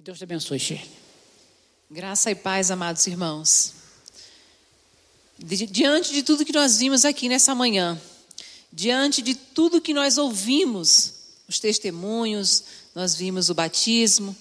Que 0.00 0.04
Deus 0.04 0.16
te 0.16 0.24
abençoe, 0.24 0.58
Shirley. 0.58 0.90
Graça 1.90 2.30
e 2.30 2.34
paz, 2.34 2.70
amados 2.70 3.06
irmãos. 3.06 3.74
Diante 5.38 6.10
de 6.10 6.22
tudo 6.22 6.42
que 6.42 6.54
nós 6.54 6.78
vimos 6.78 7.04
aqui 7.04 7.28
nessa 7.28 7.54
manhã, 7.54 8.00
diante 8.72 9.20
de 9.20 9.34
tudo 9.34 9.78
que 9.78 9.92
nós 9.92 10.16
ouvimos, 10.16 11.12
os 11.46 11.58
testemunhos, 11.58 12.64
nós 12.94 13.14
vimos 13.14 13.50
o 13.50 13.54
batismo, 13.54 14.34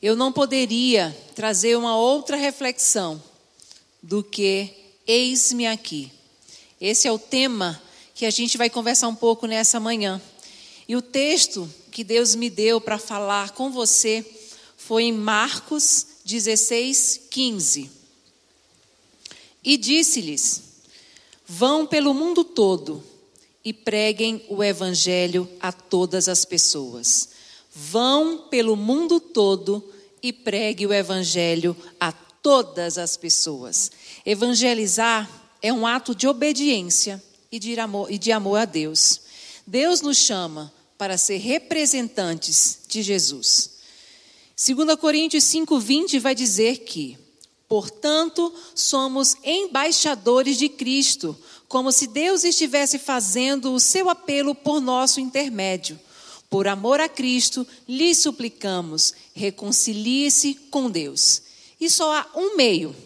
eu 0.00 0.14
não 0.14 0.32
poderia 0.32 1.10
trazer 1.34 1.76
uma 1.76 1.96
outra 1.96 2.36
reflexão 2.36 3.20
do 4.00 4.22
que 4.22 4.70
eis-me 5.04 5.66
aqui. 5.66 6.12
Esse 6.80 7.08
é 7.08 7.12
o 7.12 7.18
tema 7.18 7.82
que 8.14 8.24
a 8.24 8.30
gente 8.30 8.56
vai 8.56 8.70
conversar 8.70 9.08
um 9.08 9.16
pouco 9.16 9.48
nessa 9.48 9.80
manhã. 9.80 10.22
E 10.86 10.94
o 10.94 11.02
texto 11.02 11.68
que 11.90 12.04
Deus 12.04 12.36
me 12.36 12.48
deu 12.48 12.80
para 12.80 12.98
falar 12.98 13.50
com 13.50 13.68
você 13.68 14.24
foi 14.86 15.02
em 15.02 15.12
Marcos 15.12 16.06
16, 16.24 17.22
15. 17.28 17.90
E 19.64 19.76
disse-lhes: 19.76 20.62
Vão 21.44 21.84
pelo 21.84 22.14
mundo 22.14 22.44
todo 22.44 23.02
e 23.64 23.72
preguem 23.72 24.44
o 24.48 24.62
evangelho 24.62 25.48
a 25.58 25.72
todas 25.72 26.28
as 26.28 26.44
pessoas. 26.44 27.30
Vão 27.74 28.46
pelo 28.48 28.76
mundo 28.76 29.18
todo 29.18 29.92
e 30.22 30.32
pregue 30.32 30.86
o 30.86 30.92
evangelho 30.92 31.76
a 31.98 32.12
todas 32.12 32.96
as 32.96 33.16
pessoas. 33.16 33.90
Evangelizar 34.24 35.28
é 35.60 35.72
um 35.72 35.84
ato 35.84 36.14
de 36.14 36.28
obediência 36.28 37.20
e 37.50 37.58
de 37.58 37.76
amor, 37.80 38.08
e 38.08 38.18
de 38.18 38.30
amor 38.30 38.60
a 38.60 38.64
Deus. 38.64 39.20
Deus 39.66 40.00
nos 40.00 40.16
chama 40.16 40.72
para 40.96 41.18
ser 41.18 41.38
representantes 41.38 42.82
de 42.86 43.02
Jesus. 43.02 43.75
2 44.58 44.96
Coríntios 44.98 45.44
5,20 45.44 46.18
vai 46.18 46.34
dizer 46.34 46.78
que, 46.78 47.18
portanto, 47.68 48.50
somos 48.74 49.36
embaixadores 49.44 50.56
de 50.56 50.70
Cristo, 50.70 51.36
como 51.68 51.92
se 51.92 52.06
Deus 52.06 52.42
estivesse 52.42 52.98
fazendo 52.98 53.74
o 53.74 53.78
seu 53.78 54.08
apelo 54.08 54.54
por 54.54 54.80
nosso 54.80 55.20
intermédio. 55.20 56.00
Por 56.48 56.66
amor 56.66 57.00
a 57.00 57.08
Cristo, 57.08 57.66
lhe 57.86 58.14
suplicamos, 58.14 59.12
reconcilie-se 59.34 60.54
com 60.70 60.90
Deus. 60.90 61.42
E 61.78 61.90
só 61.90 62.14
há 62.14 62.26
um 62.34 62.56
meio 62.56 62.96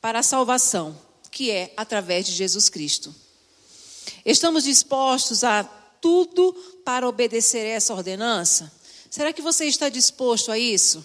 para 0.00 0.20
a 0.20 0.22
salvação, 0.22 0.98
que 1.30 1.50
é 1.50 1.74
através 1.76 2.24
de 2.24 2.32
Jesus 2.32 2.70
Cristo. 2.70 3.14
Estamos 4.24 4.64
dispostos 4.64 5.44
a 5.44 5.62
tudo 6.00 6.54
para 6.86 7.06
obedecer 7.06 7.66
essa 7.66 7.92
ordenança? 7.92 8.79
Será 9.10 9.32
que 9.32 9.42
você 9.42 9.64
está 9.64 9.88
disposto 9.88 10.52
a 10.52 10.58
isso? 10.58 11.04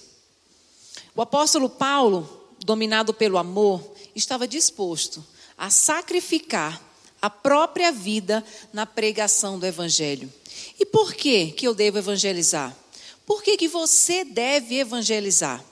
O 1.15 1.23
apóstolo 1.23 1.67
Paulo, 1.67 2.47
dominado 2.63 3.15
pelo 3.15 3.39
amor, 3.39 3.83
estava 4.15 4.47
disposto 4.47 5.25
a 5.57 5.71
sacrificar 5.71 6.79
a 7.19 7.29
própria 7.31 7.91
vida 7.91 8.45
na 8.71 8.85
pregação 8.85 9.57
do 9.57 9.65
evangelho. 9.65 10.31
E 10.79 10.85
por 10.85 11.15
que 11.15 11.47
que 11.47 11.67
eu 11.67 11.73
devo 11.73 11.97
evangelizar? 11.97 12.77
Por 13.25 13.41
que 13.41 13.57
que 13.57 13.67
você 13.67 14.23
deve 14.23 14.77
evangelizar? 14.77 15.63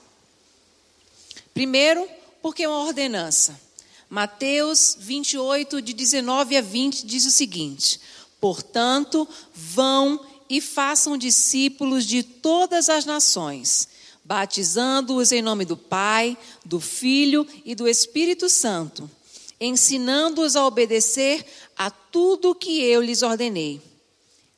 Primeiro, 1.52 2.08
porque 2.42 2.64
é 2.64 2.68
uma 2.68 2.82
ordenança. 2.82 3.60
Mateus 4.10 4.96
28, 4.98 5.80
de 5.80 5.92
19 5.92 6.56
a 6.56 6.60
20, 6.60 7.06
diz 7.06 7.24
o 7.26 7.30
seguinte: 7.30 8.00
Portanto, 8.40 9.28
vão 9.54 10.20
e 10.48 10.60
façam 10.60 11.16
discípulos 11.16 12.04
de 12.04 12.22
todas 12.22 12.88
as 12.88 13.04
nações, 13.04 13.88
batizando-os 14.24 15.32
em 15.32 15.42
nome 15.42 15.64
do 15.64 15.76
Pai, 15.76 16.36
do 16.64 16.80
Filho 16.80 17.46
e 17.64 17.74
do 17.74 17.88
Espírito 17.88 18.48
Santo, 18.48 19.10
ensinando-os 19.60 20.56
a 20.56 20.66
obedecer 20.66 21.44
a 21.76 21.90
tudo 21.90 22.54
que 22.54 22.82
eu 22.82 23.02
lhes 23.02 23.22
ordenei. 23.22 23.80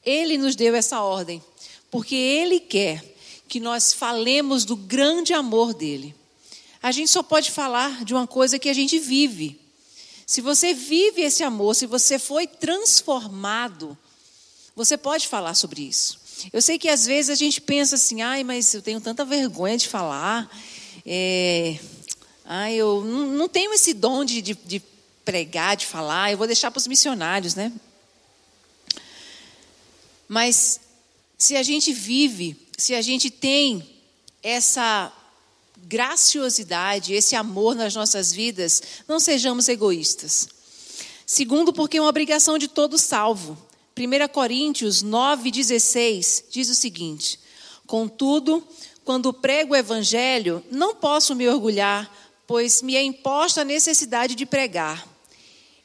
Ele 0.04 0.38
nos 0.38 0.54
deu 0.54 0.74
essa 0.74 1.00
ordem, 1.00 1.42
porque 1.90 2.14
Ele 2.14 2.60
quer 2.60 3.16
que 3.48 3.60
nós 3.60 3.92
falemos 3.92 4.64
do 4.64 4.76
grande 4.76 5.32
amor 5.32 5.74
dele. 5.74 6.14
A 6.82 6.92
gente 6.92 7.10
só 7.10 7.22
pode 7.22 7.50
falar 7.50 8.04
de 8.04 8.14
uma 8.14 8.26
coisa 8.26 8.58
que 8.58 8.68
a 8.68 8.72
gente 8.72 8.98
vive. 8.98 9.60
Se 10.26 10.40
você 10.40 10.74
vive 10.74 11.22
esse 11.22 11.42
amor, 11.42 11.74
se 11.74 11.86
você 11.86 12.18
foi 12.18 12.46
transformado, 12.46 13.96
você 14.76 14.98
pode 14.98 15.26
falar 15.26 15.54
sobre 15.54 15.82
isso. 15.82 16.20
Eu 16.52 16.60
sei 16.60 16.78
que 16.78 16.88
às 16.88 17.06
vezes 17.06 17.30
a 17.30 17.34
gente 17.34 17.62
pensa 17.62 17.94
assim, 17.94 18.20
ai, 18.20 18.44
mas 18.44 18.74
eu 18.74 18.82
tenho 18.82 19.00
tanta 19.00 19.24
vergonha 19.24 19.78
de 19.78 19.88
falar, 19.88 20.48
é, 21.04 21.78
ai, 22.44 22.74
eu 22.74 23.02
não, 23.02 23.48
tenho 23.48 23.72
esse 23.72 23.94
dom 23.94 24.22
de, 24.22 24.42
de, 24.42 24.54
de 24.54 24.82
pregar, 25.24 25.76
de 25.76 25.86
falar, 25.86 26.30
eu 26.30 26.38
vou 26.38 26.46
deixar 26.46 26.70
para 26.70 26.78
os 26.78 26.86
missionários, 26.86 27.54
né? 27.54 27.72
Mas 30.28 30.78
se 31.38 31.56
a 31.56 31.62
gente 31.62 31.92
vive, 31.92 32.54
se 32.76 32.94
a 32.94 33.00
gente 33.00 33.30
tem 33.30 33.88
essa 34.42 35.10
graciosidade, 35.86 37.14
esse 37.14 37.34
amor 37.34 37.74
nas 37.74 37.94
nossas 37.94 38.32
vidas, 38.32 38.82
não 39.08 39.18
sejamos 39.18 39.68
egoístas. 39.68 40.48
Segundo, 41.24 41.72
porque 41.72 41.96
é 41.96 42.00
uma 42.00 42.10
obrigação 42.10 42.58
de 42.58 42.68
todo 42.68 42.98
salvo. 42.98 43.58
1 43.98 44.28
Coríntios 44.28 45.02
9,16 45.02 46.44
diz 46.50 46.68
o 46.68 46.74
seguinte: 46.74 47.40
Contudo, 47.86 48.62
quando 49.02 49.32
prego 49.32 49.72
o 49.72 49.76
evangelho, 49.76 50.62
não 50.70 50.94
posso 50.94 51.34
me 51.34 51.48
orgulhar, 51.48 52.14
pois 52.46 52.82
me 52.82 52.94
é 52.94 53.02
imposta 53.02 53.62
a 53.62 53.64
necessidade 53.64 54.34
de 54.34 54.44
pregar. 54.44 55.08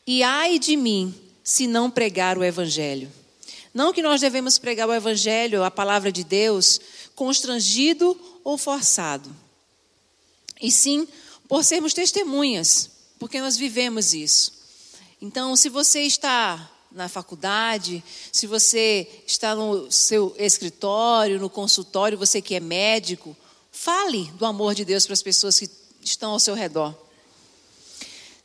E 0.06 0.24
ai 0.24 0.60
de 0.60 0.76
mim, 0.76 1.16
se 1.42 1.68
não 1.68 1.90
pregar 1.90 2.38
o 2.38 2.44
evangelho. 2.44 3.10
Não 3.74 3.94
que 3.94 4.02
nós 4.02 4.20
devemos 4.20 4.58
pregar 4.58 4.90
o 4.90 4.94
evangelho, 4.94 5.64
a 5.64 5.72
palavra 5.72 6.12
de 6.12 6.26
Deus, 6.26 6.82
constrangido 7.16 8.20
ou 8.44 8.58
forçado. 8.58 9.34
E 10.62 10.70
sim, 10.70 11.08
por 11.48 11.64
sermos 11.64 11.94
testemunhas, 11.94 12.90
porque 13.18 13.40
nós 13.40 13.56
vivemos 13.56 14.14
isso. 14.14 14.52
Então, 15.22 15.56
se 15.56 15.70
você 15.70 16.02
está 16.02 16.70
na 16.92 17.08
faculdade, 17.08 18.04
se 18.32 18.46
você 18.46 19.08
está 19.26 19.56
no 19.56 19.92
seu 19.92 20.36
escritório, 20.38 21.40
no 21.40 21.50
consultório, 21.50 22.18
você 22.18 22.42
que 22.42 22.56
é 22.56 22.60
médico, 22.60 23.36
fale 23.72 24.26
do 24.34 24.46
amor 24.46 24.76
de 24.76 24.84
Deus 24.84 25.06
para 25.06 25.14
as 25.14 25.24
pessoas 25.24 25.58
que 25.58 25.70
estão 26.04 26.32
ao 26.32 26.40
seu 26.40 26.54
redor. 26.54 26.96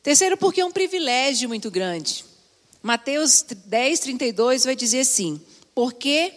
Terceiro, 0.02 0.36
porque 0.36 0.60
é 0.60 0.64
um 0.64 0.70
privilégio 0.70 1.48
muito 1.48 1.70
grande. 1.70 2.24
Mateus 2.82 3.42
10, 3.42 4.00
32 4.00 4.64
vai 4.64 4.76
dizer 4.76 5.00
assim: 5.00 5.40
Porque 5.74 6.32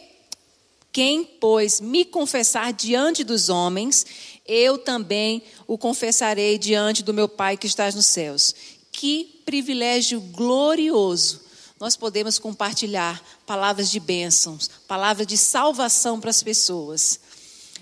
quem, 0.92 1.24
pois, 1.24 1.80
me 1.80 2.04
confessar 2.04 2.74
diante 2.74 3.24
dos 3.24 3.50
homens, 3.50 4.06
eu 4.48 4.80
também 4.80 5.44
o 5.68 5.78
confessarei 5.78 6.58
diante 6.58 7.04
do 7.04 7.14
meu 7.14 7.30
Pai 7.30 7.56
que 7.56 7.68
estás 7.68 7.94
nos 7.94 8.08
céus. 8.08 8.56
Que 8.92 9.42
privilégio 9.46 10.20
glorioso 10.20 11.49
nós 11.80 11.96
podemos 11.96 12.38
compartilhar 12.38 13.24
palavras 13.46 13.90
de 13.90 14.00
bênçãos, 14.00 14.70
palavras 14.88 15.26
de 15.26 15.38
salvação 15.38 16.20
para 16.20 16.30
as 16.30 16.44
pessoas. 16.44 17.20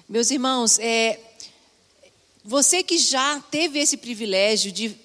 Meus 0.08 0.30
irmãos, 0.30 0.78
é, 0.78 1.19
você 2.46 2.84
que 2.84 2.97
já 2.97 3.40
teve 3.50 3.80
esse 3.80 3.97
privilégio 3.97 4.72
de 4.72 4.96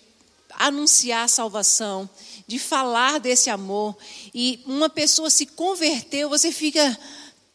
anunciar 0.51 1.25
a 1.25 1.29
salvação, 1.29 2.09
de 2.47 2.59
falar 2.59 3.19
desse 3.19 3.49
amor, 3.49 3.97
e 4.35 4.61
uma 4.67 4.91
pessoa 4.91 5.31
se 5.31 5.47
converteu, 5.47 6.29
você 6.29 6.53
fica 6.53 6.99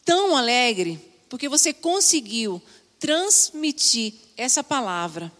tão 0.04 0.36
alegre, 0.36 1.00
porque 1.30 1.48
você 1.48 1.72
conseguiu 1.72 2.60
transmitir 3.00 4.16
essa 4.36 4.64
palavra. 4.64 5.32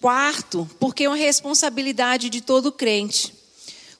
Quarto, 0.00 0.68
porque 0.78 1.04
é 1.04 1.08
uma 1.08 1.16
responsabilidade 1.16 2.30
de 2.30 2.40
todo 2.40 2.70
crente. 2.70 3.41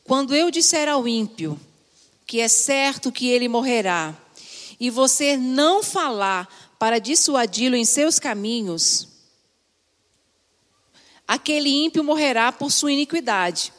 Quando 0.05 0.35
eu 0.35 0.51
disser 0.51 0.89
ao 0.89 1.07
ímpio 1.07 1.59
que 2.27 2.41
é 2.41 2.49
certo 2.49 3.13
que 3.13 3.29
ele 3.29 3.49
morrerá, 3.49 4.17
e 4.81 4.91
você 4.91 5.37
não 5.37 5.83
falar 5.83 6.49
para 6.79 6.99
dissuadi-lo 6.99 7.77
em 7.77 7.85
seus 7.85 8.19
caminhos, 8.19 9.07
aquele 11.29 11.69
ímpio 11.69 12.03
morrerá 12.03 12.51
por 12.51 12.73
sua 12.73 12.91
iniquidade, 12.93 13.73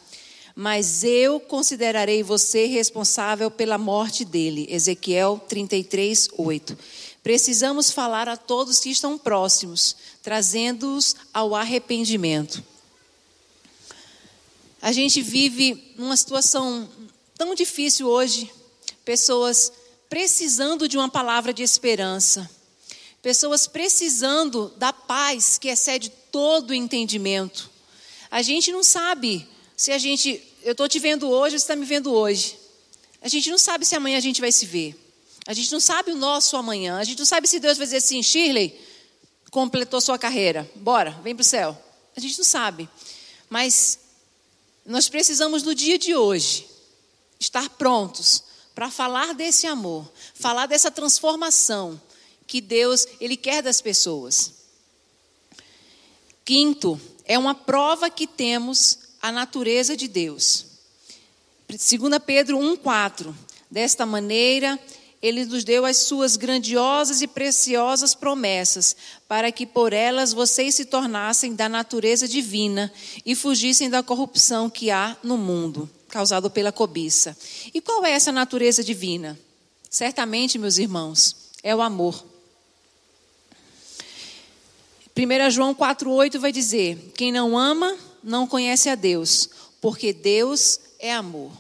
mas 0.56 1.04
eu 1.04 1.40
considerarei 1.40 2.22
você 2.22 2.68
responsável 2.68 3.50
pela 3.50 3.78
morte 3.78 4.24
dele. 4.24 4.68
Ezequiel 4.70 5.42
33, 5.50 6.30
8. 6.38 6.78
Precisamos 7.24 7.92
falar 7.92 8.30
a 8.30 8.38
todos 8.38 8.80
que 8.80 8.90
estão 8.90 9.18
próximos, 9.18 9.96
trazendo-os 10.22 11.16
ao 11.34 11.56
arrependimento. 11.56 12.64
A 14.84 14.92
gente 14.92 15.20
vive 15.20 15.96
uma 15.98 16.16
situação 16.16 16.88
tão 17.36 17.56
difícil 17.56 18.06
hoje, 18.06 18.52
pessoas 19.04 19.72
precisando 20.08 20.88
de 20.88 20.98
uma 20.98 21.10
palavra 21.10 21.52
de 21.52 21.64
esperança, 21.64 22.48
Pessoas 23.24 23.68
precisando 23.68 24.68
da 24.76 24.92
paz 24.92 25.58
que 25.58 25.70
excede 25.70 26.10
todo 26.30 26.72
o 26.72 26.74
entendimento. 26.74 27.72
A 28.30 28.42
gente 28.42 28.70
não 28.70 28.84
sabe 28.84 29.48
se 29.78 29.94
a 29.94 29.98
gente. 29.98 30.44
Eu 30.62 30.74
estou 30.74 30.90
te 30.90 31.00
vendo 31.00 31.30
hoje, 31.30 31.58
você 31.58 31.64
está 31.64 31.74
me 31.74 31.86
vendo 31.86 32.12
hoje. 32.12 32.58
A 33.22 33.30
gente 33.30 33.50
não 33.50 33.58
sabe 33.58 33.86
se 33.86 33.96
amanhã 33.96 34.18
a 34.18 34.22
gente 34.22 34.42
vai 34.42 34.52
se 34.52 34.66
ver. 34.66 34.94
A 35.48 35.54
gente 35.54 35.72
não 35.72 35.80
sabe 35.80 36.12
o 36.12 36.18
nosso 36.18 36.58
amanhã. 36.58 36.98
A 36.98 37.06
gente 37.06 37.20
não 37.20 37.26
sabe 37.26 37.48
se 37.48 37.62
Deus 37.62 37.78
vai 37.78 37.88
dizer 37.88 37.98
assim, 37.98 38.22
Shirley, 38.22 38.78
completou 39.50 40.02
sua 40.02 40.20
carreira. 40.20 40.70
Bora, 40.76 41.12
vem 41.24 41.34
para 41.34 41.44
o 41.44 41.46
céu. 41.46 41.82
A 42.18 42.20
gente 42.20 42.38
não 42.38 42.44
sabe. 42.44 42.90
Mas 43.50 44.00
nós 44.86 45.08
precisamos 45.08 45.64
no 45.64 45.74
dia 45.74 45.98
de 45.98 46.16
hoje 46.16 46.68
estar 47.40 47.70
prontos 47.70 48.44
para 48.76 48.90
falar 48.90 49.34
desse 49.34 49.68
amor, 49.68 50.12
falar 50.34 50.66
dessa 50.66 50.92
transformação 50.92 52.02
que 52.46 52.60
Deus 52.60 53.06
ele 53.20 53.38
quer 53.38 53.62
das 53.62 53.82
pessoas. 53.82 54.54
Quinto, 56.44 57.00
é 57.26 57.38
uma 57.38 57.56
prova 57.56 58.10
que 58.10 58.28
temos 58.28 59.00
a 59.22 59.32
natureza 59.32 59.96
de 59.96 60.08
Deus. 60.08 60.66
2 61.70 61.90
Pedro 62.26 62.58
1,4. 62.58 63.34
Desta 63.72 64.06
maneira, 64.06 64.78
ele 65.24 65.46
nos 65.46 65.64
deu 65.64 65.86
as 65.86 66.00
suas 66.00 66.36
grandiosas 66.36 67.22
e 67.22 67.28
preciosas 67.28 68.14
promessas, 68.14 68.94
para 69.26 69.54
que 69.54 69.66
por 69.66 69.94
elas 69.94 70.34
vocês 70.34 70.76
se 70.76 70.84
tornassem 70.84 71.56
da 71.56 71.70
natureza 71.70 72.28
divina 72.28 72.92
e 73.26 73.34
fugissem 73.34 73.90
da 73.90 74.04
corrupção 74.04 74.70
que 74.70 74.92
há 74.92 75.16
no 75.24 75.38
mundo, 75.38 75.90
causado 76.10 76.50
pela 76.50 76.74
cobiça. 76.74 77.38
E 77.74 77.80
qual 77.80 78.06
é 78.06 78.12
essa 78.12 78.34
natureza 78.34 78.84
divina? 78.84 79.40
Certamente, 79.90 80.60
meus 80.60 80.78
irmãos, 80.78 81.38
é 81.64 81.74
o 81.74 81.82
amor. 81.82 82.22
1 85.16 85.52
João 85.52 85.74
4,8 85.74 86.38
vai 86.38 86.52
dizer: 86.52 87.14
Quem 87.16 87.32
não 87.32 87.58
ama, 87.58 87.98
não 88.22 88.46
conhece 88.46 88.90
a 88.90 88.96
Deus, 88.96 89.50
porque 89.80 90.12
Deus 90.12 90.82
é 91.00 91.14
amor. 91.14 91.54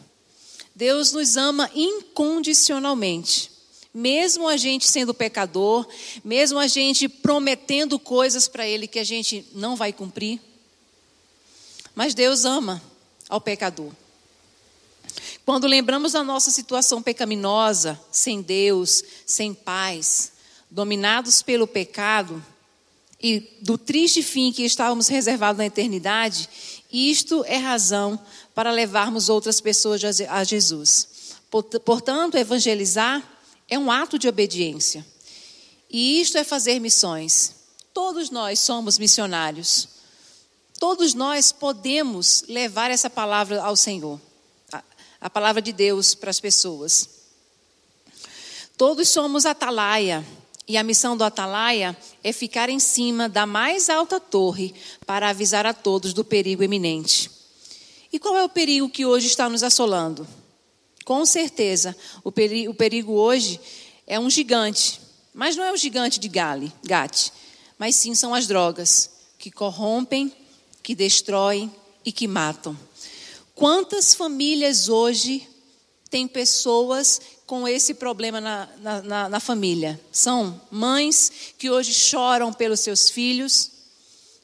Deus 0.76 1.14
nos 1.14 1.38
ama 1.38 1.70
incondicionalmente. 1.74 3.53
Mesmo 3.94 4.48
a 4.48 4.58
gente 4.58 4.88
sendo 4.88 5.14
pecador, 5.14 5.88
mesmo 6.24 6.58
a 6.58 6.68
gente 6.68 7.08
prometendo 7.08 8.00
coisas 8.00 8.48
para 8.48 8.68
Ele 8.68 8.88
que 8.88 8.98
a 8.98 9.04
gente 9.04 9.46
não 9.54 9.76
vai 9.76 9.94
cumprir. 9.94 10.42
Mas 11.94 12.14
Deus 12.14 12.44
ama 12.44 12.82
ao 13.30 13.40
pecador. 13.40 13.92
Quando 15.46 15.68
lembramos 15.68 16.14
da 16.14 16.24
nossa 16.24 16.50
situação 16.50 17.02
pecaminosa, 17.02 18.00
sem 18.12 18.42
Deus, 18.42 19.04
sem 19.26 19.54
paz, 19.54 20.32
dominados 20.72 21.42
pelo 21.42 21.68
pecado, 21.68 22.44
e 23.22 23.58
do 23.62 23.78
triste 23.78 24.22
fim 24.22 24.52
que 24.52 24.64
estávamos 24.64 25.08
reservados 25.08 25.58
na 25.58 25.66
eternidade, 25.66 26.50
isto 26.92 27.44
é 27.48 27.58
razão 27.58 28.20
para 28.54 28.72
levarmos 28.72 29.30
outras 29.30 29.62
pessoas 29.62 30.02
a 30.30 30.44
Jesus. 30.44 31.08
Portanto, 31.86 32.36
evangelizar 32.36 33.24
é 33.70 33.78
um 33.78 33.92
ato 33.92 34.18
de 34.20 34.28
obediência. 34.28 35.06
E 35.90 36.20
isto 36.22 36.38
é 36.38 36.44
fazer 36.44 36.80
missões. 36.80 37.56
Todos 37.94 38.30
nós 38.30 38.60
somos 38.60 38.98
missionários. 38.98 39.88
Todos 40.80 41.14
nós 41.14 41.52
podemos 41.52 42.44
levar 42.48 42.92
essa 42.92 43.10
palavra 43.10 43.62
ao 43.62 43.76
Senhor, 43.76 44.20
a, 45.22 45.30
palavra 45.30 45.62
de 45.62 45.72
Deus 45.72 46.14
para 46.14 46.30
as 46.30 46.40
pessoas. 46.40 47.08
Todos 48.76 49.08
somos 49.08 49.46
atalaia, 49.46 50.26
e 50.68 50.78
a 50.78 50.84
missão 50.84 51.18
do 51.18 51.24
Atalaia 51.24 51.96
é 52.24 52.32
ficar 52.32 52.70
em 52.70 52.80
cima 52.80 53.28
da 53.28 53.46
mais 53.46 53.90
alta 53.90 54.20
torre 54.20 54.74
para 55.06 55.30
avisar 55.30 55.66
a 55.66 55.74
todos 55.74 56.14
do 56.14 56.24
perigo 56.24 56.64
iminente. 56.64 57.30
E 58.12 58.20
qual 58.20 58.38
é 58.38 58.44
o 58.44 58.50
perigo 58.50 58.90
que 58.90 59.06
hoje 59.06 59.28
está 59.28 59.50
nos 59.50 59.64
assolando? 59.64 60.26
Com 61.06 61.26
certeza, 61.26 61.96
o 62.24 62.32
perigo, 62.32 62.72
o 62.72 62.76
perigo 62.76 63.14
hoje 63.14 63.60
é 64.08 64.20
um 64.20 64.30
gigante. 64.30 65.02
Mas 65.34 65.56
não 65.56 65.64
é 65.64 65.72
um 65.72 65.78
gigante 65.78 66.20
de 66.20 66.28
gale, 66.28 66.72
gate, 66.84 67.32
mas 67.78 67.96
sim 67.96 68.14
são 68.14 68.34
as 68.36 68.48
drogas 68.48 69.10
que 69.40 69.50
corrompem, 69.50 70.32
que 70.84 70.94
destroem 70.94 71.74
e 72.06 72.12
que 72.12 72.28
matam. 72.28 72.78
Quantas 73.56 74.14
famílias 74.14 74.90
hoje 74.90 75.48
têm 76.10 76.28
pessoas 76.28 77.20
com 77.48 77.68
esse 77.68 77.96
problema 77.96 78.40
na, 78.40 78.70
na, 79.02 79.30
na, 79.30 79.40
família. 79.40 80.00
São 80.12 80.62
mães 80.70 81.32
que 81.58 81.70
hoje 81.70 81.92
choram 81.92 82.54
pelos 82.54 82.82
seus 82.82 83.10
filhos, 83.10 83.72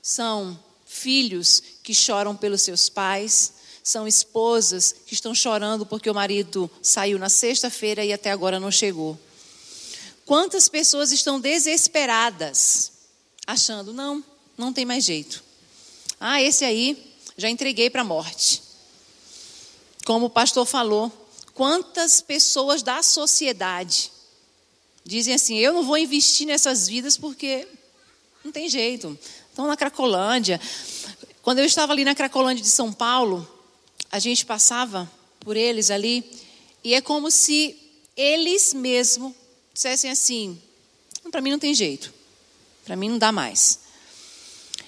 são 0.01 0.59
filhos 0.85 1.61
que 1.83 1.93
choram 1.93 2.35
pelos 2.35 2.63
seus 2.63 2.89
pais, 2.89 3.53
são 3.89 4.07
esposas 4.07 4.93
que 5.05 5.13
estão 5.13 5.33
chorando 5.33 5.85
porque 5.85 6.09
o 6.09 6.13
marido 6.13 6.69
saiu 6.81 7.17
na 7.17 7.29
sexta-feira 7.29 8.03
e 8.03 8.13
até 8.13 8.31
agora 8.31 8.59
não 8.59 8.71
chegou. 8.71 9.17
Quantas 10.25 10.69
pessoas 10.69 11.11
estão 11.11 11.39
desesperadas, 11.39 12.91
achando, 13.47 13.91
não, 13.93 14.23
não 14.57 14.71
tem 14.71 14.85
mais 14.85 15.03
jeito. 15.03 15.43
Ah, 16.19 16.41
esse 16.41 16.63
aí 16.63 17.13
já 17.37 17.49
entreguei 17.49 17.89
para 17.89 18.01
a 18.01 18.05
morte. 18.05 18.61
Como 20.05 20.27
o 20.27 20.29
pastor 20.29 20.65
falou, 20.65 21.11
Quantas 21.59 22.21
pessoas 22.21 22.81
da 22.81 23.03
sociedade 23.03 24.09
dizem 25.03 25.33
assim: 25.33 25.57
eu 25.57 25.73
não 25.73 25.83
vou 25.83 25.97
investir 25.97 26.47
nessas 26.47 26.87
vidas 26.87 27.17
porque 27.17 27.67
não 28.45 28.49
tem 28.49 28.69
jeito. 28.69 29.19
Estão 29.49 29.67
na 29.67 29.75
Cracolândia. 29.75 30.57
Quando 31.41 31.59
eu 31.59 31.65
estava 31.65 31.91
ali 31.91 32.05
na 32.05 32.15
Cracolândia 32.15 32.63
de 32.63 32.69
São 32.69 32.93
Paulo, 32.93 33.45
a 34.11 34.19
gente 34.19 34.45
passava 34.45 35.09
por 35.39 35.55
eles 35.55 35.91
ali 35.91 36.23
e 36.83 36.93
é 36.93 37.01
como 37.01 37.29
se 37.29 37.75
eles 38.15 38.73
mesmos 38.73 39.33
dissessem 39.73 40.09
assim: 40.11 40.59
para 41.31 41.41
mim 41.41 41.51
não 41.51 41.59
tem 41.59 41.73
jeito, 41.73 42.13
para 42.85 42.95
mim 42.95 43.09
não 43.09 43.17
dá 43.17 43.31
mais. 43.31 43.79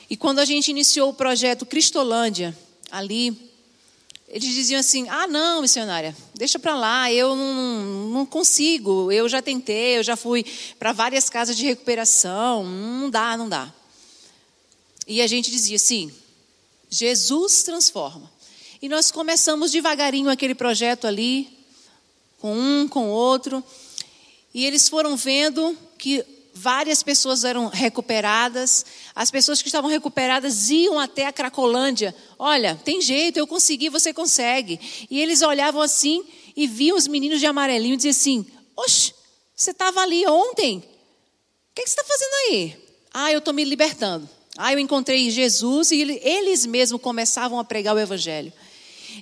E 0.10 0.18
quando 0.18 0.40
a 0.40 0.46
gente 0.46 0.70
iniciou 0.70 1.10
o 1.10 1.14
projeto 1.14 1.66
Cristolândia, 1.66 2.58
ali 2.92 3.50
eles 4.28 4.54
diziam 4.54 4.80
assim: 4.80 5.08
ah, 5.10 5.28
não, 5.28 5.62
missionária, 5.62 6.16
deixa 6.34 6.58
para 6.58 6.76
lá, 6.76 7.12
eu 7.12 7.36
não, 7.36 8.10
não 8.10 8.26
consigo, 8.26 9.12
eu 9.12 9.28
já 9.28 9.42
tentei, 9.42 9.98
eu 9.98 10.04
já 10.04 10.16
fui 10.16 10.46
para 10.80 10.94
várias 10.94 11.30
casas 11.30 11.56
de 11.56 11.66
recuperação, 11.66 12.64
não 12.64 13.10
dá, 13.10 13.36
não 13.36 13.50
dá. 13.50 13.74
E 15.06 15.22
a 15.22 15.28
gente 15.28 15.52
dizia 15.52 15.76
assim: 15.76 16.12
Jesus 16.90 17.64
transforma. 17.64 18.32
E 18.82 18.90
nós 18.90 19.12
começamos 19.12 19.72
devagarinho 19.72 20.30
aquele 20.30 20.56
projeto 20.56 21.06
ali, 21.06 21.48
com 22.40 22.58
um, 22.58 22.88
com 22.88 23.10
outro, 23.10 23.64
e 24.54 24.66
eles 24.66 24.90
foram 24.90 25.16
vendo 25.16 25.78
que 26.00 26.26
várias 26.54 27.04
pessoas 27.04 27.44
eram 27.44 27.68
recuperadas. 27.68 28.84
As 29.16 29.30
pessoas 29.30 29.62
que 29.62 29.68
estavam 29.68 29.90
recuperadas 29.90 30.70
iam 30.70 31.00
até 31.00 31.28
a 31.28 31.32
Cracolândia. 31.32 32.16
Olha, 32.40 32.76
tem 32.84 33.00
jeito, 33.02 33.38
eu 33.38 33.46
consegui, 33.46 33.88
você 33.88 34.14
consegue. 34.14 34.80
E 35.10 35.22
eles 35.22 35.42
olhavam 35.42 35.82
assim 35.82 36.24
e 36.56 36.68
viam 36.68 36.98
os 36.98 37.08
meninos 37.08 37.40
de 37.40 37.46
amarelinho 37.46 37.94
e 37.94 37.98
diziam 37.98 38.12
assim: 38.12 38.46
Oxe, 38.76 39.14
você 39.56 39.72
estava 39.72 40.02
ali 40.02 40.26
ontem. 40.28 40.78
O 40.80 40.82
que, 41.76 41.84
você 41.84 41.90
está 41.90 42.04
fazendo 42.04 42.34
aí? 42.50 42.76
Ah, 43.14 43.32
eu 43.32 43.40
estou 43.40 43.54
me 43.54 43.64
libertando. 43.64 44.28
Ah, 44.58 44.74
eu 44.74 44.80
encontrei 44.80 45.30
Jesus 45.30 45.92
e 45.92 46.02
eles 46.02 46.66
mesmos 46.66 47.00
começavam 47.00 47.60
a 47.60 47.64
pregar 47.64 47.96
o 47.96 48.00
Evangelho. 48.00 48.52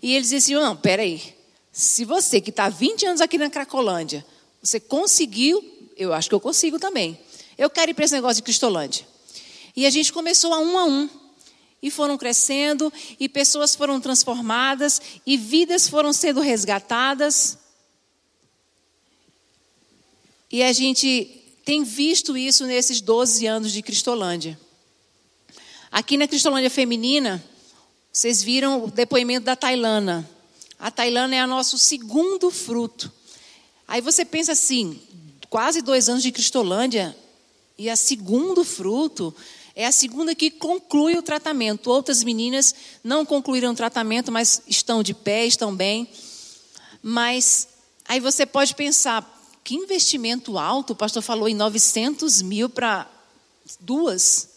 E 0.02 0.16
eles 0.16 0.30
diziam: 0.30 0.62
Não, 0.62 0.76
peraí. 0.76 1.36
Se 1.72 2.04
você 2.04 2.42
que 2.42 2.50
está 2.50 2.68
20 2.68 3.06
anos 3.06 3.22
aqui 3.22 3.38
na 3.38 3.50
Cracolândia, 3.50 4.26
você 4.62 4.80
conseguiu 4.80 5.64
eu 6.00 6.14
acho 6.14 6.30
que 6.30 6.36
eu 6.36 6.40
consigo 6.40 6.80
também. 6.80 7.20
Eu 7.58 7.70
quero 7.70 7.92
ir 7.92 7.94
para 7.94 8.06
esse 8.06 8.14
negócio 8.14 8.38
de 8.38 8.44
Cristolândia. 8.44 9.06
E 9.76 9.86
a 9.86 9.90
gente 9.90 10.14
começou 10.14 10.54
a 10.54 10.60
um 10.60 10.78
a 10.78 10.86
um. 10.86 11.10
E 11.82 11.92
foram 11.92 12.18
crescendo, 12.18 12.92
e 13.20 13.30
pessoas 13.30 13.76
foram 13.76 14.02
transformadas, 14.02 15.02
e 15.26 15.38
vidas 15.38 15.88
foram 15.88 16.12
sendo 16.14 16.40
resgatadas. 16.40 17.58
E 20.52 20.64
a 20.64 20.72
gente 20.72 21.26
tem 21.66 21.84
visto 21.84 22.38
isso 22.38 22.66
nesses 22.66 23.02
12 23.02 23.46
anos 23.46 23.72
de 23.72 23.82
Cristolândia. 23.82 24.60
Aqui 25.92 26.18
na 26.18 26.28
Cristolândia 26.28 26.70
Feminina, 26.70 27.44
vocês 28.12 28.42
viram 28.42 28.84
o 28.84 28.92
depoimento 28.92 29.46
da 29.46 29.56
Tailana. 29.56 30.30
A 30.80 30.90
Tailana 30.90 31.36
é 31.36 31.44
o 31.44 31.48
nosso 31.48 31.78
segundo 31.78 32.50
fruto. 32.50 33.12
Aí 33.88 34.02
você 34.02 34.26
pensa 34.26 34.54
assim: 34.54 35.00
quase 35.50 35.82
dois 35.82 36.10
anos 36.10 36.24
de 36.24 36.32
Cristolândia, 36.32 37.16
e 37.78 37.90
a 37.90 37.96
segundo 37.96 38.64
fruto 38.64 39.34
é 39.76 39.86
a 39.86 39.92
segunda 39.92 40.36
que 40.36 40.50
conclui 40.52 41.18
o 41.18 41.22
tratamento. 41.22 41.90
Outras 41.90 42.24
meninas 42.24 42.76
não 43.04 43.26
concluíram 43.26 43.72
o 43.72 43.76
tratamento, 43.76 44.32
mas 44.32 44.62
estão 44.68 45.02
de 45.02 45.14
pé, 45.14 45.46
estão 45.46 45.74
bem. 45.74 46.10
Mas 47.02 47.68
aí 48.06 48.20
você 48.20 48.46
pode 48.46 48.76
pensar, 48.76 49.38
que 49.64 49.76
investimento 49.76 50.58
alto, 50.58 50.94
o 50.94 50.96
pastor 50.96 51.22
falou 51.22 51.48
em 51.48 51.54
900 51.54 52.42
mil 52.42 52.70
para 52.70 53.10
duas. 53.80 54.50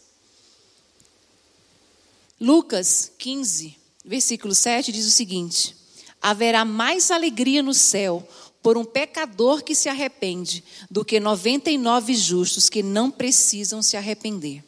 Lucas 2.42 3.12
15, 3.18 3.78
versículo 4.04 4.52
7 4.52 4.90
diz 4.90 5.06
o 5.06 5.12
seguinte: 5.12 5.76
Haverá 6.20 6.64
mais 6.64 7.12
alegria 7.12 7.62
no 7.62 7.72
céu 7.72 8.28
por 8.60 8.76
um 8.76 8.84
pecador 8.84 9.62
que 9.62 9.76
se 9.76 9.88
arrepende 9.88 10.64
do 10.90 11.04
que 11.04 11.20
99 11.20 12.16
justos 12.16 12.68
que 12.68 12.82
não 12.82 13.12
precisam 13.12 13.80
se 13.80 13.96
arrepender. 13.96 14.64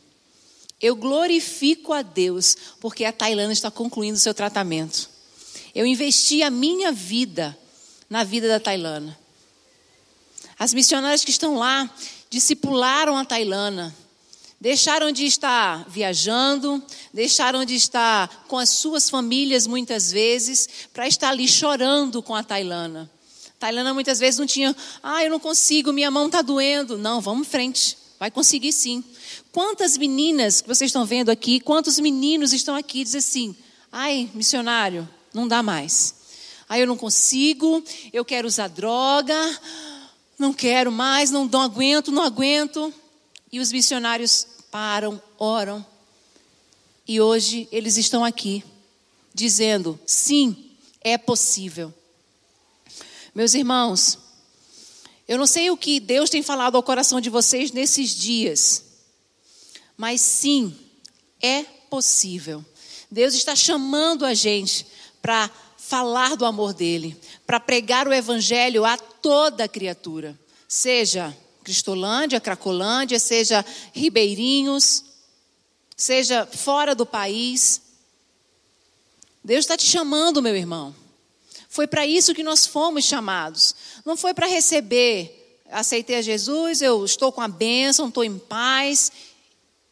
Eu 0.81 0.95
glorifico 0.95 1.93
a 1.93 2.03
Deus 2.03 2.57
porque 2.79 3.05
a 3.05 3.13
Tailândia 3.13 3.55
está 3.55 3.73
concluindo 3.73 4.19
seu 4.19 4.33
tratamento. 4.33 5.11
Eu 5.75 5.85
investi 5.85 6.45
a 6.45 6.51
minha 6.51 6.93
vida 6.93 7.59
na 8.09 8.23
vida 8.23 8.47
da 8.47 8.61
Tailândia. 8.61 9.19
As 10.57 10.73
missionárias 10.73 11.25
que 11.25 11.33
estão 11.33 11.57
lá 11.57 11.93
discipularam 12.31 13.17
a 13.17 13.25
Tailândia, 13.25 13.93
deixaram 14.65 15.13
de 15.13 15.27
estar 15.27 15.85
viajando, 15.91 16.83
deixaram 17.13 17.67
de 17.67 17.75
estar 17.75 18.47
com 18.49 18.57
as 18.57 18.71
suas 18.71 19.11
famílias 19.11 19.67
muitas 19.67 20.11
vezes, 20.11 20.67
para 20.91 21.07
estar 21.07 21.29
ali 21.29 21.47
chorando 21.47 22.23
com 22.23 22.35
a 22.35 22.43
Tailândia. 22.43 23.11
Tailândia 23.59 23.93
muitas 23.93 24.19
vezes 24.19 24.41
não 24.41 24.47
tinha, 24.47 24.75
ah, 25.03 25.23
eu 25.23 25.31
não 25.31 25.39
consigo, 25.39 25.93
minha 25.93 26.11
mão 26.11 26.29
está 26.29 26.41
doendo. 26.41 26.97
Não, 26.97 27.21
vamos 27.21 27.47
em 27.47 27.51
frente, 27.51 27.95
vai 28.19 28.31
conseguir 28.31 28.73
sim. 28.73 29.05
Quantas 29.53 29.99
meninas 29.99 30.63
que 30.63 30.69
vocês 30.69 30.89
estão 30.89 31.05
vendo 31.05 31.29
aqui, 31.29 31.61
quantos 31.61 32.01
meninos 32.01 32.55
estão 32.55 32.75
aqui 32.75 33.05
dizem 33.05 33.19
assim, 33.19 33.57
ai, 33.93 34.31
missionário, 34.33 35.07
não 35.35 35.47
dá 35.47 35.63
mais. 35.63 36.15
Ai, 36.67 36.81
eu 36.81 36.87
não 36.87 36.97
consigo, 36.97 37.85
eu 38.15 38.25
quero 38.25 38.49
usar 38.49 38.69
droga, 38.69 39.61
não 40.39 40.55
quero 40.55 40.91
mais, 40.91 41.31
não, 41.31 41.45
não 41.45 41.61
aguento, 41.61 42.11
não 42.11 42.23
aguento. 42.23 42.91
E 43.53 43.61
os 43.61 43.71
missionários 43.71 44.54
param, 44.75 45.23
oram. 45.39 45.87
E 47.07 47.21
hoje 47.21 47.69
eles 47.71 47.97
estão 47.97 48.25
aqui, 48.25 48.65
dizendo: 49.33 49.97
sim, 50.05 50.73
é 51.01 51.17
possível. 51.17 51.95
Meus 53.33 53.55
irmãos, 53.55 54.19
eu 55.29 55.39
não 55.39 55.47
sei 55.47 55.71
o 55.71 55.77
que 55.77 56.01
Deus 56.01 56.29
tem 56.29 56.43
falado 56.43 56.75
ao 56.75 56.83
coração 56.83 57.21
de 57.21 57.31
vocês 57.31 57.71
nesses 57.71 58.17
dias, 58.17 58.83
mas 59.97 60.21
sim, 60.21 60.77
é 61.41 61.63
possível. 61.89 62.65
Deus 63.09 63.33
está 63.35 63.55
chamando 63.55 64.27
a 64.27 64.35
gente 64.35 64.89
para 65.23 65.49
falar 65.79 66.37
do 66.37 66.45
amor 66.45 66.75
dele, 66.75 67.17
para 67.47 67.61
pregar 67.61 68.09
o 68.09 68.13
evangelho 68.13 68.85
a 68.85 68.99
toda 68.99 69.69
criatura, 69.69 70.37
seja 70.67 71.33
Cristolândia, 71.65 72.41
Cracolândia, 72.41 73.19
seja 73.19 73.65
ribeirinhos, 73.93 75.03
seja 75.97 76.47
fora 76.47 76.95
do 76.95 77.07
país. 77.07 77.81
Deus 79.43 79.65
está 79.65 79.77
te 79.77 79.87
chamando, 79.87 80.43
meu 80.43 80.55
irmão. 80.55 80.95
Foi 81.69 81.87
para 81.87 82.07
isso 82.07 82.35
que 82.35 82.45
nós 82.45 82.67
fomos 82.67 83.05
chamados. 83.05 83.75
Não 84.05 84.17
foi 84.17 84.33
para 84.33 84.47
receber, 84.47 85.63
aceitei 85.71 86.17
a 86.17 86.23
Jesus, 86.23 86.83
eu 86.83 87.05
estou 87.05 87.33
com 87.33 87.41
a 87.41 87.49
bênção, 87.49 88.09
estou 88.09 88.23
em 88.23 88.39
paz. 88.39 89.11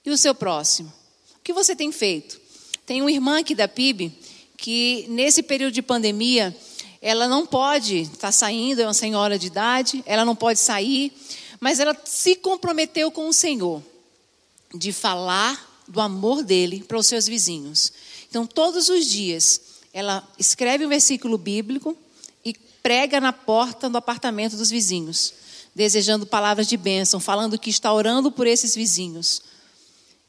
E 0.04 0.10
o 0.10 0.16
seu 0.16 0.34
próximo? 0.34 0.92
O 1.36 1.42
que 1.42 1.52
você 1.52 1.74
tem 1.74 1.90
feito? 1.90 2.40
Tem 2.84 3.00
uma 3.00 3.10
irmã 3.10 3.40
aqui 3.40 3.54
da 3.54 3.66
PIB 3.66 4.12
que, 4.56 5.06
nesse 5.08 5.42
período 5.42 5.72
de 5.72 5.82
pandemia, 5.82 6.56
ela 7.00 7.26
não 7.26 7.44
pode 7.44 8.02
estar 8.02 8.18
tá 8.18 8.32
saindo, 8.32 8.80
é 8.80 8.86
uma 8.86 8.94
senhora 8.94 9.36
de 9.36 9.48
idade, 9.48 10.04
ela 10.06 10.24
não 10.24 10.36
pode 10.36 10.60
sair, 10.60 11.12
mas 11.62 11.78
ela 11.78 11.96
se 12.04 12.34
comprometeu 12.34 13.08
com 13.12 13.28
o 13.28 13.32
Senhor 13.32 13.80
de 14.74 14.92
falar 14.92 15.84
do 15.86 16.00
amor 16.00 16.42
dele 16.42 16.82
para 16.82 16.98
os 16.98 17.06
seus 17.06 17.28
vizinhos. 17.28 17.92
Então, 18.28 18.44
todos 18.44 18.88
os 18.88 19.06
dias, 19.06 19.60
ela 19.94 20.28
escreve 20.36 20.84
um 20.84 20.88
versículo 20.88 21.38
bíblico 21.38 21.96
e 22.44 22.52
prega 22.82 23.20
na 23.20 23.32
porta 23.32 23.88
do 23.88 23.96
apartamento 23.96 24.56
dos 24.56 24.70
vizinhos, 24.70 25.34
desejando 25.72 26.26
palavras 26.26 26.66
de 26.66 26.76
bênção, 26.76 27.20
falando 27.20 27.56
que 27.56 27.70
está 27.70 27.92
orando 27.92 28.32
por 28.32 28.48
esses 28.48 28.74
vizinhos. 28.74 29.40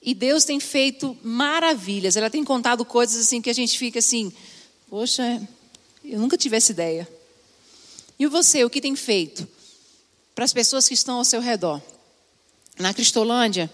E 0.03 0.13
Deus 0.13 0.43
tem 0.43 0.59
feito 0.59 1.17
maravilhas. 1.23 2.15
Ela 2.15 2.29
tem 2.29 2.43
contado 2.43 2.85
coisas 2.85 3.25
assim 3.25 3.41
que 3.41 3.49
a 3.49 3.53
gente 3.53 3.79
fica 3.79 3.97
assim, 3.97 4.31
poxa, 4.87 5.41
eu 6.05 6.19
nunca 6.19 6.37
tive 6.37 6.57
essa 6.57 6.71
ideia. 6.71 7.09
E 8.19 8.27
você, 8.27 8.63
o 8.63 8.69
que 8.69 8.79
tem 8.79 8.95
feito 8.95 9.47
para 10.33 10.45
as 10.45 10.53
pessoas 10.53 10.87
que 10.87 10.93
estão 10.93 11.17
ao 11.17 11.25
seu 11.25 11.41
redor? 11.41 11.81
Na 12.79 12.93
Cristolândia, 12.93 13.71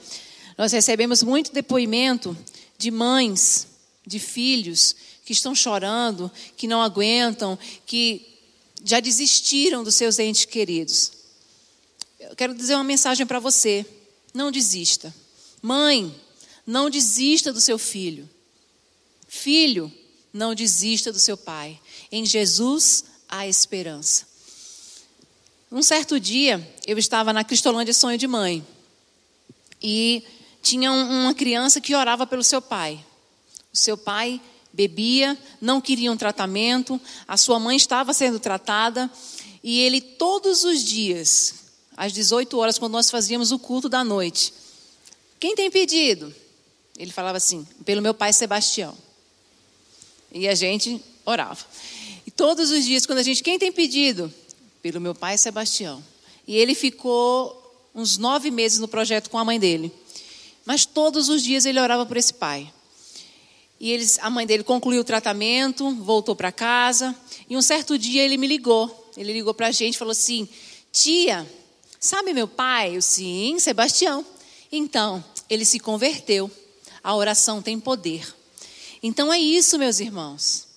nós 0.58 0.72
recebemos 0.72 1.24
muito 1.24 1.54
depoimento 1.54 2.38
de 2.78 2.92
mães, 2.92 3.68
de 4.06 4.20
filhos 4.20 4.96
que 5.26 5.34
estão 5.34 5.54
chorando, 5.56 6.32
que 6.58 6.68
não 6.68 6.82
aguentam, 6.82 7.58
que 7.86 8.26
já 8.84 9.00
desistiram 9.00 9.84
dos 9.84 9.96
seus 9.96 10.20
entes 10.20 10.46
queridos. 10.46 11.12
Eu 12.20 12.36
quero 12.36 12.54
dizer 12.54 12.76
uma 12.76 12.84
mensagem 12.84 13.26
para 13.26 13.40
você: 13.40 13.86
não 14.34 14.52
desista. 14.52 15.14
Mãe, 15.62 16.14
não 16.66 16.90
desista 16.90 17.54
do 17.54 17.62
seu 17.62 17.78
filho. 17.78 18.30
Filho, 19.28 19.92
não 20.34 20.56
desista 20.56 21.12
do 21.12 21.20
seu 21.20 21.38
pai. 21.38 21.80
Em 22.12 22.26
Jesus 22.26 23.06
há 23.28 23.48
esperança. 23.48 24.29
Um 25.72 25.84
certo 25.84 26.20
dia, 26.20 26.68
eu 26.88 26.98
estava 26.98 27.32
na 27.32 27.44
Cristolândia 27.44 27.94
Sonho 27.94 28.18
de 28.18 28.28
Mãe. 28.28 28.66
E 29.80 30.24
tinha 30.64 30.92
uma 30.92 31.34
criança 31.36 31.80
que 31.80 31.94
orava 31.94 32.26
pelo 32.26 32.44
seu 32.44 32.60
pai. 32.60 33.00
O 33.72 33.78
seu 33.78 33.96
pai 33.96 34.42
bebia, 34.74 35.38
não 35.62 35.80
queria 35.80 36.12
um 36.12 36.18
tratamento, 36.18 37.00
a 37.28 37.38
sua 37.38 37.60
mãe 37.60 37.78
estava 37.78 38.14
sendo 38.14 38.40
tratada, 38.40 39.12
e 39.64 39.80
ele 39.80 40.02
todos 40.02 40.64
os 40.64 40.84
dias, 40.84 41.54
às 41.96 42.14
18 42.14 42.58
horas, 42.58 42.80
quando 42.80 42.94
nós 42.94 43.12
fazíamos 43.12 43.52
o 43.52 43.60
culto 43.60 43.88
da 43.88 44.04
noite, 44.04 44.52
quem 45.40 45.56
tem 45.56 45.70
pedido? 45.70 46.34
Ele 46.98 47.12
falava 47.12 47.38
assim, 47.38 47.66
pelo 47.86 48.02
meu 48.02 48.16
pai 48.16 48.34
Sebastião. 48.34 48.98
E 50.32 50.48
a 50.48 50.56
gente 50.56 51.00
orava. 51.24 51.64
E 52.26 52.32
todos 52.32 52.72
os 52.72 52.84
dias, 52.84 53.06
quando 53.06 53.20
a 53.20 53.24
gente, 53.24 53.44
quem 53.44 53.60
tem 53.60 53.72
pedido? 53.72 54.34
Pelo 54.82 55.02
meu 55.02 55.14
pai 55.14 55.38
Sebastião. 55.38 56.04
E 56.48 56.56
ele 56.56 56.74
ficou 56.74 57.90
uns 57.94 58.18
nove 58.18 58.50
meses 58.50 58.80
no 58.80 58.88
projeto 58.88 59.30
com 59.30 59.38
a 59.38 59.46
mãe 59.46 59.60
dele. 59.60 59.92
Mas 60.66 60.86
todos 60.86 61.30
os 61.30 61.44
dias 61.44 61.66
ele 61.66 61.80
orava 61.80 62.06
por 62.06 62.18
esse 62.18 62.34
pai. 62.34 62.72
E 63.80 63.92
eles, 63.92 64.20
a 64.20 64.30
mãe 64.30 64.46
dele 64.46 64.64
concluiu 64.64 65.02
o 65.02 65.06
tratamento, 65.06 65.90
voltou 65.96 66.36
para 66.36 66.52
casa. 66.52 67.16
E 67.50 67.56
um 67.56 67.62
certo 67.62 67.98
dia 67.98 68.24
ele 68.24 68.38
me 68.38 68.48
ligou. 68.48 69.12
Ele 69.16 69.34
ligou 69.34 69.54
para 69.54 69.68
a 69.68 69.72
gente 69.72 69.96
e 69.96 69.98
falou 69.98 70.12
assim: 70.12 70.48
Tia, 70.92 71.50
sabe 72.00 72.34
meu 72.34 72.48
pai? 72.48 72.96
Eu, 72.96 73.02
sim, 73.02 73.58
Sebastião. 73.60 74.26
Então, 74.72 75.24
ele 75.50 75.66
se 75.66 75.80
converteu. 75.80 76.52
A 77.04 77.16
oração 77.16 77.62
tem 77.62 77.80
poder. 77.80 78.28
Então 79.02 79.32
é 79.32 79.40
isso, 79.40 79.80
meus 79.80 80.00
irmãos. 80.00 80.68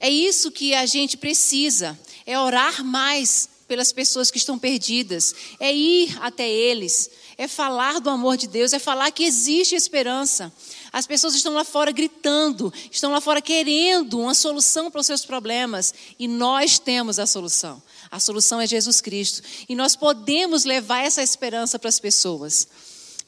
É 0.00 0.10
isso 0.10 0.50
que 0.50 0.74
a 0.74 0.86
gente 0.86 1.16
precisa. 1.16 1.98
É 2.26 2.38
orar 2.38 2.84
mais 2.84 3.48
pelas 3.70 3.92
pessoas 3.92 4.32
que 4.32 4.38
estão 4.38 4.58
perdidas. 4.58 5.32
É 5.60 5.72
ir 5.72 6.18
até 6.20 6.48
eles. 6.50 7.08
É 7.38 7.46
falar 7.46 8.00
do 8.00 8.10
amor 8.10 8.36
de 8.36 8.48
Deus. 8.48 8.72
É 8.72 8.80
falar 8.80 9.12
que 9.12 9.22
existe 9.22 9.76
esperança. 9.76 10.52
As 10.92 11.06
pessoas 11.06 11.36
estão 11.36 11.54
lá 11.54 11.62
fora 11.62 11.92
gritando, 11.92 12.72
estão 12.90 13.12
lá 13.12 13.20
fora 13.20 13.40
querendo 13.40 14.18
uma 14.18 14.34
solução 14.34 14.90
para 14.90 15.00
os 15.00 15.06
seus 15.06 15.24
problemas. 15.24 15.94
E 16.18 16.26
nós 16.26 16.80
temos 16.80 17.20
a 17.20 17.26
solução. 17.26 17.80
A 18.10 18.18
solução 18.18 18.60
é 18.60 18.66
Jesus 18.66 19.00
Cristo. 19.00 19.40
E 19.68 19.76
nós 19.76 19.94
podemos 19.94 20.64
levar 20.64 21.04
essa 21.04 21.22
esperança 21.22 21.78
para 21.78 21.88
as 21.88 22.00
pessoas. 22.00 22.66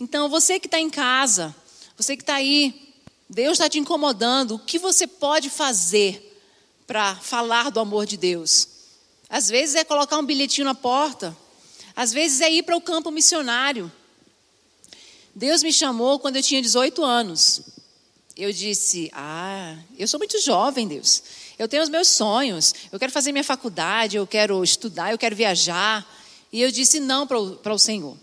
Então, 0.00 0.28
você 0.28 0.58
que 0.58 0.66
está 0.66 0.80
em 0.80 0.90
casa, 0.90 1.54
você 1.96 2.16
que 2.16 2.22
está 2.24 2.34
aí, 2.34 2.92
Deus 3.30 3.52
está 3.52 3.68
te 3.68 3.78
incomodando, 3.78 4.56
o 4.56 4.58
que 4.58 4.76
você 4.76 5.06
pode 5.06 5.48
fazer 5.48 6.36
para 6.84 7.14
falar 7.14 7.70
do 7.70 7.78
amor 7.78 8.06
de 8.06 8.16
Deus? 8.16 8.71
Às 9.32 9.48
vezes 9.48 9.76
é 9.76 9.82
colocar 9.82 10.18
um 10.18 10.26
bilhetinho 10.26 10.66
na 10.66 10.74
porta, 10.74 11.34
às 11.96 12.12
vezes 12.12 12.42
é 12.42 12.52
ir 12.52 12.64
para 12.64 12.76
o 12.76 12.82
campo 12.82 13.10
missionário. 13.10 13.90
Deus 15.34 15.62
me 15.62 15.72
chamou 15.72 16.18
quando 16.18 16.36
eu 16.36 16.42
tinha 16.42 16.60
18 16.60 17.02
anos. 17.02 17.62
Eu 18.36 18.52
disse: 18.52 19.10
Ah, 19.14 19.74
eu 19.98 20.06
sou 20.06 20.20
muito 20.20 20.38
jovem, 20.42 20.86
Deus. 20.86 21.22
Eu 21.58 21.66
tenho 21.66 21.82
os 21.82 21.88
meus 21.88 22.08
sonhos. 22.08 22.74
Eu 22.92 22.98
quero 22.98 23.10
fazer 23.10 23.32
minha 23.32 23.42
faculdade, 23.42 24.18
eu 24.18 24.26
quero 24.26 24.62
estudar, 24.62 25.12
eu 25.12 25.18
quero 25.18 25.34
viajar. 25.34 26.06
E 26.52 26.60
eu 26.60 26.70
disse 26.70 27.00
não 27.00 27.26
para 27.26 27.38
o, 27.38 27.78
Senhor. 27.78 28.14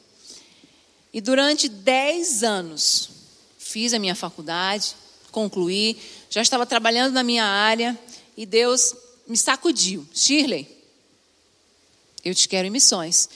E 1.12 1.20
durante 1.20 1.68
10 1.68 2.44
anos, 2.44 3.10
fiz 3.58 3.96
a 3.96 4.00
minha 4.00 4.14
faculdade, 4.14 4.96
concluí, 5.32 6.00
já 6.30 6.44
estava 6.44 6.68
trabalhando 6.68 7.14
na 7.14 7.24
minha 7.24 7.46
área. 7.46 7.98
E 8.38 8.46
Deus 8.46 8.94
me 9.28 9.36
sacudiu: 9.36 10.08
Shirley, 10.14 10.79
Eu 12.24 12.36
te 12.36 12.48
quero 12.48 12.68
em 12.68 12.72
missões. 12.72 13.30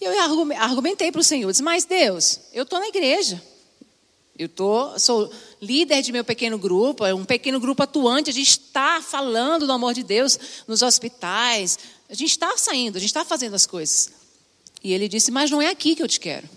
E 0.00 0.04
eu 0.04 0.12
argumentei 0.56 1.12
para 1.12 1.20
o 1.20 1.24
Senhor, 1.24 1.50
disse, 1.50 1.62
mas 1.62 1.84
Deus, 1.84 2.40
eu 2.52 2.62
estou 2.62 2.78
na 2.78 2.88
igreja. 2.88 3.42
Eu 4.38 4.48
tô, 4.48 4.98
sou 4.98 5.30
líder 5.60 6.00
de 6.00 6.12
meu 6.12 6.24
pequeno 6.24 6.56
grupo, 6.56 7.04
é 7.04 7.12
um 7.12 7.26
pequeno 7.26 7.60
grupo 7.60 7.82
atuante. 7.82 8.30
A 8.30 8.32
gente 8.32 8.48
está 8.48 9.02
falando 9.02 9.66
do 9.66 9.72
amor 9.72 9.92
de 9.92 10.02
Deus 10.02 10.38
nos 10.66 10.80
hospitais. 10.80 11.78
A 12.08 12.14
gente 12.14 12.30
está 12.30 12.56
saindo, 12.56 12.96
a 12.96 12.98
gente 12.98 13.10
está 13.10 13.22
fazendo 13.22 13.54
as 13.54 13.66
coisas. 13.66 14.10
E 14.82 14.94
ele 14.94 15.08
disse: 15.08 15.30
Mas 15.30 15.50
não 15.50 15.60
é 15.60 15.68
aqui 15.68 15.94
que 15.94 16.02
eu 16.02 16.08
te 16.08 16.18
quero. 16.18 16.48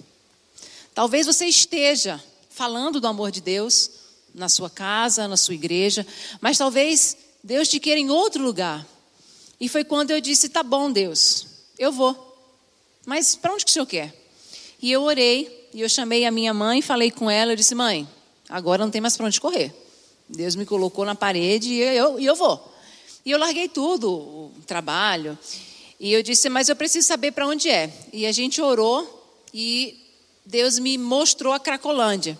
Talvez 0.95 1.25
você 1.25 1.45
esteja 1.45 2.23
falando 2.49 3.01
do 3.01 3.07
amor 3.07 3.31
de 3.31 3.41
Deus 3.41 3.89
na 4.33 4.47
sua 4.47 4.69
casa, 4.69 5.27
na 5.27 5.35
sua 5.35 5.53
igreja, 5.53 6.07
mas 6.39 6.57
talvez 6.57 7.17
Deus 7.43 7.67
te 7.67 7.81
queira 7.81 7.99
em 7.99 8.09
outro 8.09 8.41
lugar. 8.41 8.87
E 9.59 9.67
foi 9.67 9.83
quando 9.83 10.11
eu 10.11 10.21
disse: 10.21 10.47
Tá 10.47 10.63
bom, 10.63 10.89
Deus, 10.89 11.47
eu 11.77 11.92
vou. 11.92 12.38
Mas 13.06 13.36
para 13.36 13.53
onde 13.53 13.65
que 13.65 13.72
o 13.72 13.74
senhor 13.74 13.86
quer? 13.86 14.13
E 14.82 14.92
eu 14.92 15.03
orei, 15.03 15.70
e 15.74 15.82
eu 15.82 15.89
chamei 15.89 16.25
a 16.25 16.32
minha 16.32 16.53
mãe, 16.53 16.82
falei 16.82 17.12
com 17.12 17.30
ela, 17.30 17.51
eu 17.51 17.56
disse: 17.56 17.75
Mãe, 17.75 18.08
agora 18.50 18.84
não 18.84 18.92
tem 18.92 19.01
mais 19.01 19.15
para 19.15 19.25
onde 19.25 19.39
correr. 19.39 19.74
Deus 20.27 20.56
me 20.56 20.65
colocou 20.65 21.06
na 21.06 21.15
parede 21.15 21.74
e 21.74 21.80
eu, 21.80 22.20
e 22.20 22.25
eu 22.25 22.36
vou. 22.36 22.74
E 23.25 23.32
eu 23.32 23.38
larguei 23.38 23.68
tudo, 23.68 24.12
o 24.12 24.51
trabalho. 24.65 25.38
E 26.00 26.12
eu 26.12 26.22
disse, 26.22 26.50
mas 26.50 26.68
eu 26.68 26.75
preciso 26.75 27.08
saber 27.08 27.32
para 27.32 27.48
onde 27.48 27.70
é. 27.70 27.92
E 28.12 28.25
a 28.25 28.32
gente 28.32 28.62
orou 28.62 29.25
e 29.53 29.98
Deus 30.46 30.77
me 30.80 30.98
mostrou 30.98 31.53
a 31.53 31.60
Cracolândia. 31.60 32.38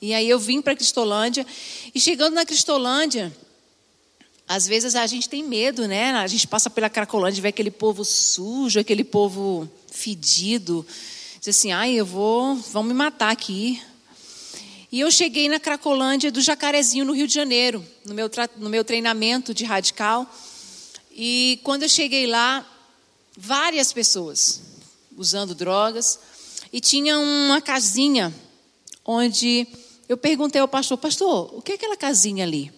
E 0.00 0.14
aí 0.14 0.28
eu 0.28 0.38
vim 0.38 0.62
para 0.62 0.76
Cristolândia. 0.76 1.44
E 1.94 1.98
chegando 1.98 2.34
na 2.34 2.46
Cristolândia, 2.46 3.36
às 4.48 4.66
vezes 4.66 4.94
a 4.94 5.06
gente 5.06 5.28
tem 5.28 5.42
medo, 5.42 5.88
né? 5.88 6.12
A 6.12 6.26
gente 6.26 6.46
passa 6.46 6.70
pela 6.70 6.88
Cracolândia 6.88 7.40
e 7.40 7.42
vê 7.42 7.48
aquele 7.48 7.70
povo 7.70 8.04
sujo, 8.04 8.78
aquele 8.78 9.02
povo 9.02 9.68
fedido. 9.90 10.86
Diz 11.40 11.56
assim, 11.56 11.72
ai, 11.72 11.94
eu 11.94 12.06
vou, 12.06 12.54
vão 12.54 12.84
me 12.84 12.94
matar 12.94 13.32
aqui. 13.32 13.82
E 14.92 15.00
eu 15.00 15.10
cheguei 15.10 15.48
na 15.48 15.58
Cracolândia 15.58 16.30
do 16.30 16.40
Jacarezinho, 16.40 17.04
no 17.04 17.12
Rio 17.12 17.26
de 17.26 17.34
Janeiro, 17.34 17.84
no 18.04 18.14
meu, 18.14 18.30
no 18.56 18.70
meu 18.70 18.84
treinamento 18.84 19.52
de 19.52 19.64
radical. 19.64 20.32
E 21.10 21.58
quando 21.64 21.82
eu 21.82 21.88
cheguei 21.88 22.28
lá, 22.28 22.64
várias 23.36 23.92
pessoas 23.92 24.62
usando 25.16 25.56
drogas. 25.56 26.20
E 26.72 26.80
tinha 26.80 27.18
uma 27.18 27.60
casinha 27.60 28.32
onde 29.04 29.66
eu 30.08 30.16
perguntei 30.16 30.60
ao 30.60 30.68
pastor, 30.68 30.98
pastor, 30.98 31.52
o 31.52 31.60
que 31.60 31.72
é 31.72 31.74
aquela 31.74 31.96
casinha 31.96 32.44
ali? 32.44 32.72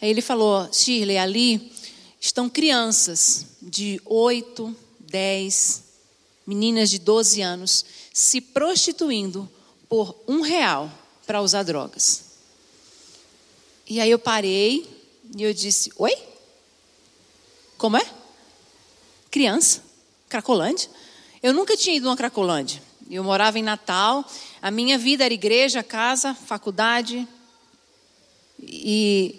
Aí 0.00 0.10
ele 0.10 0.20
falou, 0.20 0.68
Shirley, 0.72 1.18
ali 1.18 1.72
estão 2.20 2.48
crianças 2.48 3.46
de 3.62 4.00
8, 4.04 4.76
10, 5.00 5.82
meninas 6.46 6.90
de 6.90 6.98
12 6.98 7.40
anos 7.40 7.84
se 8.12 8.40
prostituindo 8.40 9.48
por 9.88 10.14
um 10.26 10.40
real 10.40 10.90
para 11.26 11.42
usar 11.42 11.62
drogas. 11.62 12.24
E 13.88 14.00
aí 14.00 14.10
eu 14.10 14.18
parei 14.18 14.88
e 15.36 15.42
eu 15.42 15.52
disse: 15.52 15.92
Oi? 15.96 16.14
Como 17.78 17.96
é? 17.96 18.06
Criança? 19.30 19.82
Cracolândia? 20.28 20.88
Eu 21.42 21.52
nunca 21.52 21.76
tinha 21.76 21.96
ido 21.96 22.08
a 22.08 22.10
uma 22.10 22.16
Cracolândia. 22.16 22.82
Eu 23.08 23.22
morava 23.22 23.58
em 23.58 23.62
Natal, 23.62 24.24
a 24.60 24.70
minha 24.70 24.98
vida 24.98 25.24
era 25.24 25.32
igreja, 25.32 25.82
casa, 25.82 26.34
faculdade. 26.34 27.26
E 28.60 29.38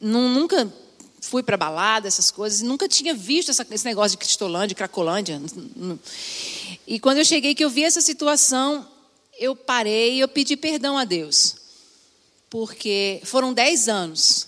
nunca 0.00 0.72
fui 1.20 1.42
para 1.42 1.56
balada, 1.56 2.06
essas 2.06 2.30
coisas, 2.30 2.62
nunca 2.62 2.88
tinha 2.88 3.14
visto 3.14 3.50
essa, 3.50 3.66
esse 3.70 3.84
negócio 3.84 4.12
de 4.12 4.18
Cristolândia, 4.18 4.74
Cracolândia. 4.74 5.40
E 6.86 7.00
quando 7.00 7.18
eu 7.18 7.24
cheguei 7.24 7.54
que 7.54 7.64
eu 7.64 7.70
vi 7.70 7.84
essa 7.84 8.00
situação, 8.00 8.86
eu 9.38 9.56
parei 9.56 10.14
e 10.14 10.20
eu 10.20 10.28
pedi 10.28 10.56
perdão 10.56 10.96
a 10.96 11.04
Deus. 11.04 11.56
Porque 12.48 13.20
foram 13.24 13.52
dez 13.52 13.88
anos 13.88 14.46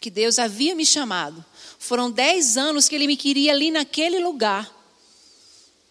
que 0.00 0.10
Deus 0.10 0.38
havia 0.38 0.74
me 0.74 0.86
chamado. 0.86 1.44
Foram 1.78 2.10
dez 2.10 2.56
anos 2.56 2.88
que 2.88 2.94
Ele 2.94 3.06
me 3.06 3.16
queria 3.16 3.52
ali 3.52 3.70
naquele 3.70 4.18
lugar. 4.20 4.70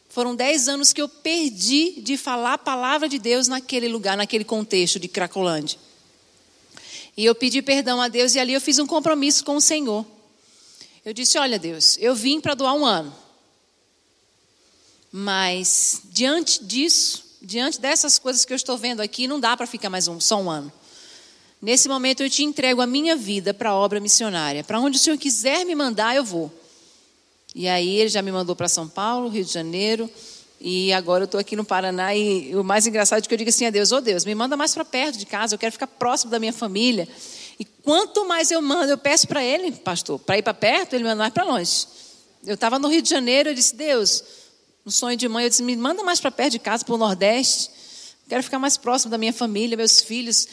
Foram 0.10 0.36
dez 0.36 0.67
anos 0.67 0.91
que 0.93 1.02
eu 1.02 1.08
perdi 1.08 2.02
de 2.02 2.17
falar 2.17 2.54
a 2.54 2.58
palavra 2.58 3.08
de 3.08 3.19
Deus 3.19 3.48
naquele 3.48 3.88
lugar, 3.88 4.17
naquele 4.17 4.43
contexto 4.43 5.00
de 5.00 5.08
Cracolândia. 5.08 5.78
E 7.15 7.26
eu 7.26 7.36
pedi 7.36 7.62
perdão 7.62 8.02
a 8.02 8.08
Deus 8.08 8.36
e 8.36 8.39
ali 8.39 8.54
eu 8.54 8.62
fiz 8.62 8.80
um 8.80 8.88
compromisso 8.88 9.43
com 9.43 9.56
o 9.56 9.62
Senhor. 9.62 10.06
Eu 11.04 11.13
disse: 11.13 11.38
Olha, 11.38 11.58
Deus, 11.58 11.98
eu 12.00 12.15
vim 12.15 12.39
para 12.39 12.54
doar 12.54 12.74
um 12.74 12.86
ano. 12.86 13.13
Mas 15.12 16.02
diante 16.06 16.63
disso, 16.63 17.24
diante 17.41 17.80
dessas 17.80 18.19
coisas 18.19 18.45
que 18.45 18.54
eu 18.54 18.56
estou 18.56 18.78
vendo 18.78 19.02
aqui, 19.02 19.28
não 19.28 19.39
dá 19.39 19.58
para 19.58 19.65
ficar 19.65 19.89
mais 19.89 20.08
um, 20.08 20.19
só 20.19 20.39
um 20.39 20.50
ano. 20.50 20.72
Nesse 21.62 21.89
momento 21.89 22.24
eu 22.24 22.30
te 22.30 22.43
entrego 22.43 22.82
a 22.82 22.88
minha 22.88 23.15
vida 23.15 23.54
para 23.54 23.72
a 23.72 23.76
obra 23.76 24.00
missionária. 24.00 24.63
Para 24.63 24.80
onde 24.80 24.98
o 24.98 25.00
Senhor 25.00 25.17
quiser 25.17 25.65
me 25.65 25.76
mandar, 25.76 26.15
eu 26.15 26.24
vou. 26.24 26.52
E 27.54 27.67
aí 27.67 27.98
ele 27.98 28.10
já 28.10 28.22
me 28.22 28.32
mandou 28.32 28.56
para 28.56 28.69
São 28.69 28.88
Paulo, 28.88 29.28
Rio 29.30 29.43
de 29.43 29.52
Janeiro, 29.52 30.10
e 30.62 30.91
agora 30.91 31.24
eu 31.24 31.26
estou 31.26 31.39
aqui 31.39 31.56
no 31.56 31.63
Paraná. 31.63 32.13
E 32.13 32.56
o 32.56 32.63
mais 32.63 32.86
engraçado 32.86 33.19
é 33.19 33.22
que 33.22 33.34
eu 33.34 33.38
digo 33.38 33.50
assim 33.50 33.65
a 33.65 33.69
Deus: 33.69 33.91
Ô 33.91 33.98
oh 33.98 34.02
Deus, 34.02 34.26
me 34.26 34.36
manda 34.36 34.58
mais 34.58 34.74
para 34.74 34.84
perto 34.84 35.17
de 35.17 35.26
casa, 35.26 35.56
eu 35.56 35.60
quero 35.60 35.72
ficar 35.72 35.88
próximo 35.88 36.30
da 36.30 36.39
minha 36.39 36.54
família. 36.54 37.08
E 37.60 37.65
quanto 37.65 38.28
mais 38.28 38.52
eu 38.52 38.62
mando, 38.62 38.91
eu 38.91 38.98
peço 38.98 39.28
para 39.28 39.43
ele, 39.43 39.72
pastor, 39.72 40.19
para 40.19 40.38
ir 40.38 40.41
para 40.41 40.54
perto, 40.54 40.93
ele 40.93 41.04
manda 41.04 41.17
mais 41.17 41.34
para 41.34 41.43
longe. 41.43 41.88
Eu 42.45 42.56
estava 42.56 42.80
no 42.80 42.88
Rio 42.88 43.02
de 43.02 43.10
Janeiro, 43.10 43.50
eu 43.50 43.54
disse: 43.54 43.76
Deus, 43.76 44.24
um 44.86 44.91
sonho 44.91 45.17
de 45.17 45.28
mãe, 45.28 45.45
eu 45.45 45.50
disse: 45.50 45.63
me 45.63 45.76
manda 45.76 46.04
mais 46.04 46.19
para 46.19 46.32
perto 46.32 46.52
de 46.52 46.60
casa, 46.60 46.84
para 46.84 46.95
o 46.95 46.98
Nordeste. 46.98 47.72
Quero 48.28 48.43
ficar 48.43 48.60
mais 48.60 48.78
próximo 48.78 49.10
da 49.10 49.17
minha 49.17 49.34
família, 49.34 49.76
meus 49.76 50.02
filhos, 50.02 50.48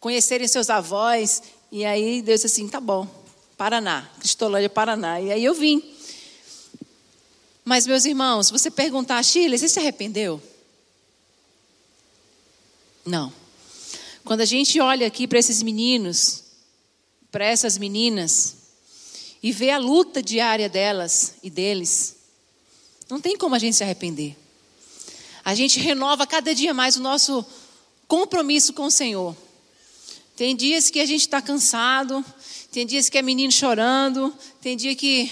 conhecerem 0.00 0.48
seus 0.48 0.68
avós. 0.70 1.42
E 1.70 1.84
aí 1.84 2.22
Deus 2.22 2.40
disse 2.40 2.60
assim: 2.60 2.68
tá 2.68 2.80
bom, 2.80 3.06
Paraná, 3.56 4.08
Cristolândia, 4.18 4.68
Paraná. 4.68 5.20
E 5.20 5.30
aí 5.30 5.44
eu 5.44 5.54
vim. 5.54 5.82
Mas, 7.64 7.86
meus 7.86 8.04
irmãos, 8.04 8.50
você 8.50 8.70
perguntar 8.70 9.18
a 9.18 9.22
Chile, 9.22 9.56
você 9.56 9.68
se 9.68 9.78
arrependeu? 9.78 10.42
Não. 13.04 13.32
Quando 14.24 14.40
a 14.40 14.44
gente 14.44 14.80
olha 14.80 15.06
aqui 15.06 15.26
para 15.26 15.38
esses 15.38 15.62
meninos, 15.62 16.42
para 17.30 17.44
essas 17.44 17.78
meninas, 17.78 18.56
e 19.42 19.50
vê 19.50 19.70
a 19.70 19.78
luta 19.78 20.22
diária 20.22 20.68
delas 20.68 21.34
e 21.42 21.50
deles, 21.50 22.16
não 23.08 23.20
tem 23.20 23.36
como 23.36 23.54
a 23.54 23.58
gente 23.58 23.76
se 23.76 23.82
arrepender. 23.82 24.36
A 25.44 25.54
gente 25.54 25.80
renova 25.80 26.26
cada 26.26 26.54
dia 26.54 26.72
mais 26.72 26.96
o 26.96 27.00
nosso 27.00 27.44
compromisso 28.06 28.72
com 28.72 28.84
o 28.84 28.90
Senhor. 28.90 29.36
Tem 30.36 30.54
dias 30.54 30.88
que 30.88 31.00
a 31.00 31.06
gente 31.06 31.22
está 31.22 31.42
cansado, 31.42 32.24
tem 32.70 32.86
dias 32.86 33.08
que 33.08 33.18
é 33.18 33.22
menino 33.22 33.52
chorando, 33.52 34.34
tem 34.60 34.76
dia 34.76 34.94
que. 34.94 35.30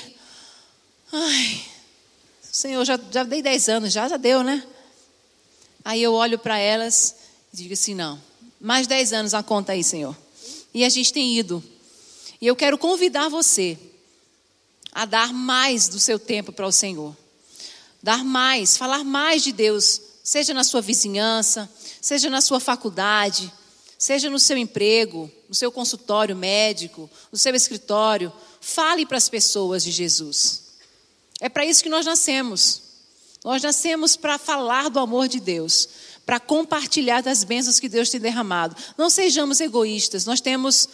Ai, 1.13 1.70
Senhor, 2.51 2.85
já, 2.85 2.99
já 3.11 3.23
dei 3.23 3.43
10 3.43 3.69
anos, 3.69 3.93
já, 3.93 4.09
já 4.09 4.17
deu, 4.17 4.43
né? 4.43 4.67
Aí 5.85 6.03
eu 6.03 6.13
olho 6.13 6.39
para 6.39 6.59
elas 6.59 7.15
e 7.53 7.57
digo 7.57 7.75
assim: 7.75 7.95
não, 7.95 8.21
mais 8.61 8.87
10 8.87 9.13
anos 9.13 9.35
a 9.35 9.43
conta 9.43 9.73
aí, 9.73 9.85
Senhor. 9.85 10.17
E 10.75 10.85
a 10.85 10.89
gente 10.89 11.13
tem 11.13 11.37
ido. 11.37 11.63
E 12.41 12.47
eu 12.47 12.57
quero 12.57 12.79
convidar 12.79 13.29
você 13.29 13.79
a 14.93 15.05
dar 15.05 15.33
mais 15.33 15.89
do 15.89 16.01
seu 16.01 16.19
tempo 16.19 16.53
para 16.53 16.67
o 16.67 16.73
Senhor. 16.73 17.17
Dar 18.03 18.25
mais, 18.25 18.77
falar 18.77 19.05
mais 19.05 19.43
de 19.43 19.53
Deus, 19.53 20.01
seja 20.25 20.55
na 20.55 20.65
sua 20.65 20.81
vizinhança, 20.81 21.71
seja 22.01 22.31
na 22.31 22.41
sua 22.41 22.59
faculdade, 22.59 23.53
seja 23.99 24.31
no 24.31 24.39
seu 24.39 24.57
emprego, 24.57 25.31
no 25.49 25.55
seu 25.55 25.71
consultório 25.71 26.35
médico, 26.35 27.11
no 27.31 27.39
seu 27.39 27.55
escritório. 27.55 28.33
Fale 28.61 29.05
para 29.05 29.19
as 29.19 29.29
pessoas 29.29 29.85
de 29.85 29.91
Jesus. 29.91 30.70
É 31.41 31.49
para 31.49 31.65
isso 31.65 31.83
que 31.83 31.89
nós 31.89 32.05
nascemos. 32.05 32.83
Nós 33.45 33.63
nascemos 33.63 34.17
para 34.17 34.39
falar 34.39 34.91
do 34.91 34.99
amor 34.99 35.27
de 35.27 35.41
Deus, 35.41 35.89
para 36.27 36.39
compartilhar 36.39 37.23
das 37.23 37.43
bênçãos 37.43 37.81
que 37.81 37.89
Deus 37.89 38.11
tem 38.11 38.21
derramado. 38.21 38.77
Não 38.99 39.09
sejamos 39.09 39.61
egoístas, 39.61 40.27
nós 40.27 40.41
temos 40.41 40.89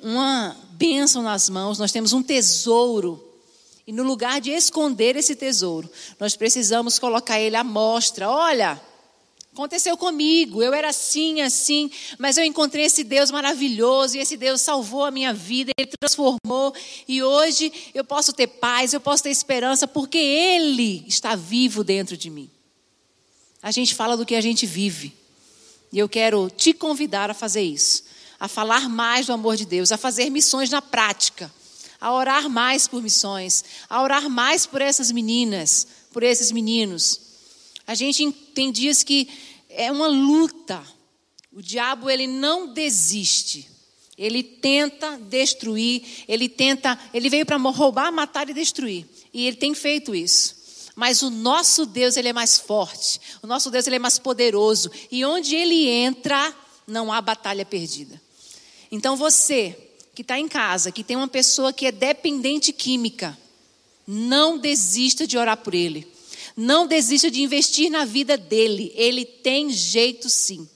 uma 0.00 0.56
bênção 0.72 1.22
nas 1.22 1.48
mãos, 1.48 1.78
nós 1.78 1.92
temos 1.92 2.12
um 2.12 2.22
tesouro. 2.22 3.28
E 3.86 3.92
no 3.92 4.02
lugar 4.02 4.40
de 4.40 4.50
esconder 4.50 5.16
esse 5.16 5.36
tesouro, 5.36 5.88
nós 6.18 6.34
precisamos 6.36 6.98
colocar 6.98 7.38
ele 7.40 7.56
à 7.56 7.62
mostra. 7.62 8.28
Olha, 8.28 8.80
Aconteceu 9.52 9.98
comigo, 9.98 10.62
eu 10.62 10.72
era 10.72 10.88
assim, 10.88 11.42
assim, 11.42 11.90
mas 12.18 12.38
eu 12.38 12.44
encontrei 12.44 12.86
esse 12.86 13.04
Deus 13.04 13.30
maravilhoso 13.30 14.16
e 14.16 14.20
esse 14.20 14.34
Deus 14.34 14.62
salvou 14.62 15.04
a 15.04 15.10
minha 15.10 15.34
vida, 15.34 15.72
ele 15.76 15.90
transformou 16.00 16.74
e 17.06 17.22
hoje 17.22 17.70
eu 17.92 18.02
posso 18.02 18.32
ter 18.32 18.46
paz, 18.46 18.94
eu 18.94 19.00
posso 19.00 19.22
ter 19.22 19.28
esperança 19.28 19.86
porque 19.86 20.16
ele 20.16 21.04
está 21.06 21.36
vivo 21.36 21.84
dentro 21.84 22.16
de 22.16 22.30
mim. 22.30 22.50
A 23.62 23.70
gente 23.70 23.94
fala 23.94 24.16
do 24.16 24.24
que 24.24 24.34
a 24.34 24.40
gente 24.40 24.64
vive. 24.64 25.12
E 25.92 25.98
eu 25.98 26.08
quero 26.08 26.48
te 26.48 26.72
convidar 26.72 27.30
a 27.30 27.34
fazer 27.34 27.60
isso, 27.60 28.04
a 28.40 28.48
falar 28.48 28.88
mais 28.88 29.26
do 29.26 29.34
amor 29.34 29.56
de 29.56 29.66
Deus, 29.66 29.92
a 29.92 29.98
fazer 29.98 30.30
missões 30.30 30.70
na 30.70 30.80
prática, 30.80 31.52
a 32.00 32.10
orar 32.10 32.48
mais 32.48 32.88
por 32.88 33.02
missões, 33.02 33.62
a 33.90 34.02
orar 34.02 34.30
mais 34.30 34.64
por 34.64 34.80
essas 34.80 35.12
meninas, 35.12 35.86
por 36.10 36.22
esses 36.22 36.50
meninos. 36.50 37.31
A 37.86 37.94
gente 37.94 38.30
tem 38.54 38.70
dias 38.70 39.02
que 39.02 39.28
é 39.68 39.90
uma 39.90 40.06
luta. 40.06 40.82
O 41.52 41.60
diabo 41.60 42.08
ele 42.08 42.26
não 42.26 42.72
desiste. 42.72 43.68
Ele 44.16 44.42
tenta 44.42 45.18
destruir, 45.18 46.02
ele 46.28 46.48
tenta, 46.48 46.98
ele 47.12 47.28
veio 47.28 47.46
para 47.46 47.56
roubar, 47.56 48.12
matar 48.12 48.48
e 48.48 48.54
destruir. 48.54 49.06
E 49.32 49.46
ele 49.46 49.56
tem 49.56 49.74
feito 49.74 50.14
isso. 50.14 50.62
Mas 50.94 51.22
o 51.22 51.30
nosso 51.30 51.86
Deus, 51.86 52.16
ele 52.16 52.28
é 52.28 52.32
mais 52.32 52.58
forte. 52.58 53.20
O 53.42 53.46
nosso 53.46 53.70
Deus, 53.70 53.86
ele 53.86 53.96
é 53.96 53.98
mais 53.98 54.18
poderoso. 54.18 54.90
E 55.10 55.24
onde 55.24 55.56
ele 55.56 55.88
entra, 55.88 56.54
não 56.86 57.10
há 57.12 57.20
batalha 57.20 57.64
perdida. 57.64 58.20
Então 58.90 59.16
você 59.16 59.76
que 60.14 60.20
está 60.20 60.38
em 60.38 60.46
casa, 60.46 60.92
que 60.92 61.02
tem 61.02 61.16
uma 61.16 61.28
pessoa 61.28 61.72
que 61.72 61.86
é 61.86 61.92
dependente 61.92 62.72
química, 62.72 63.36
não 64.06 64.58
desista 64.58 65.26
de 65.26 65.38
orar 65.38 65.56
por 65.56 65.74
ele. 65.74 66.06
Não 66.56 66.86
desista 66.86 67.30
de 67.30 67.42
investir 67.42 67.90
na 67.90 68.04
vida 68.04 68.36
dele. 68.36 68.92
Ele 68.94 69.24
tem 69.24 69.70
jeito 69.70 70.28
sim. 70.28 70.68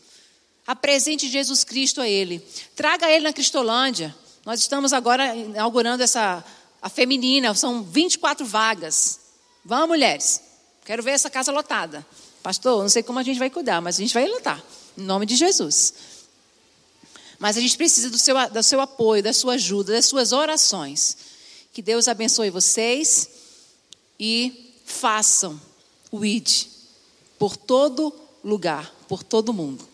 Apresente 0.67 1.29
Jesus 1.29 1.65
Cristo 1.65 2.01
a 2.01 2.09
ele. 2.09 2.45
Traga 2.75 3.11
ele 3.11 3.25
na 3.25 3.33
Cristolândia. 3.33 4.15
Nós 4.45 4.61
estamos 4.61 4.93
agora 4.93 5.35
inaugurando 5.35 6.03
essa 6.03 6.45
a 6.87 6.89
feminina, 6.89 7.53
são 7.55 7.83
24 7.83 8.47
vagas. 8.47 9.19
Vamos, 9.65 9.89
mulheres. 9.89 10.41
Quero 10.85 11.03
ver 11.03 11.13
essa 11.13 11.29
casa 11.29 11.51
lotada. 11.51 12.07
Pastor, 12.45 12.81
não 12.81 12.89
sei 12.89 13.03
como 13.03 13.19
a 13.19 13.25
gente 13.25 13.41
vai 13.41 13.51
cuidar, 13.51 13.81
mas 13.81 13.97
a 13.97 13.99
gente 13.99 14.15
vai 14.15 14.29
lotar. 14.29 14.63
Em 14.97 15.03
nome 15.03 15.27
de 15.27 15.35
Jesus. 15.35 15.95
Mas 17.41 17.57
a 17.57 17.61
gente 17.61 17.77
precisa 17.77 18.09
do 18.09 18.17
seu, 18.17 18.37
do 18.51 18.63
seu 18.63 18.81
apoio, 18.81 19.23
da 19.23 19.33
sua 19.33 19.55
ajuda, 19.55 19.95
das 19.95 20.07
suas 20.07 20.31
orações. 20.33 21.17
Que 21.73 21.83
Deus 21.83 22.07
abençoe 22.07 22.51
vocês 22.51 23.29
e 24.19 24.66
façam 24.87 25.61
o 26.11 26.25
ID 26.25 26.69
por 27.39 27.57
todo 27.57 28.15
lugar, 28.43 28.95
por 29.09 29.23
todo 29.23 29.53
mundo. 29.53 29.85